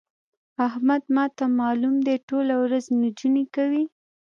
[0.67, 3.83] احمد ما ته مالوم دی؛ ټوله ورځ نجونې کوي.